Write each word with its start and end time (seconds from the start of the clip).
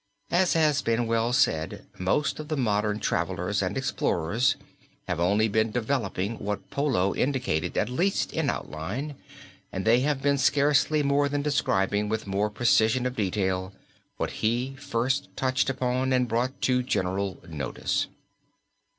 As 0.31 0.53
has 0.53 0.81
been 0.81 1.05
well 1.05 1.31
said 1.31 1.85
most 1.99 2.39
of 2.39 2.47
the 2.47 2.57
modern 2.57 2.99
travelers 2.99 3.61
and 3.61 3.77
explorers 3.77 4.55
have 5.07 5.19
only 5.19 5.47
been 5.47 5.69
developing 5.69 6.39
what 6.39 6.67
Polo 6.71 7.13
indicated 7.13 7.77
at 7.77 7.87
least 7.87 8.33
in 8.33 8.49
outline, 8.49 9.13
and 9.71 9.85
they 9.85 9.99
have 9.99 10.19
been 10.23 10.39
scarcely 10.39 11.03
more 11.03 11.29
than 11.29 11.43
describing 11.43 12.09
with 12.09 12.25
more 12.25 12.49
precision 12.49 13.05
of 13.05 13.15
detail 13.15 13.73
what 14.17 14.31
he 14.41 14.75
first 14.79 15.29
touched 15.35 15.69
upon 15.69 16.13
and 16.13 16.27
brought 16.27 16.59
to 16.63 16.81
general 16.81 17.39
notice. 17.47 18.07